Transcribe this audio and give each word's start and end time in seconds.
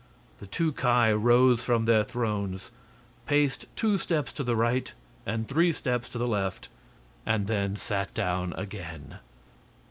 The 0.39 0.47
two 0.47 0.73
Ki 0.73 1.11
rose 1.11 1.61
from 1.63 1.85
their 1.85 2.03
thrones, 2.03 2.71
paced 3.27 3.67
two 3.75 3.99
steps 3.99 4.33
to 4.33 4.43
the 4.43 4.55
right 4.55 4.91
and 5.27 5.47
three 5.47 5.71
steps 5.71 6.09
to 6.09 6.17
the 6.17 6.25
left, 6.25 6.69
and 7.23 7.45
then 7.45 7.75
sat 7.75 8.11
down 8.15 8.53
again. 8.57 9.17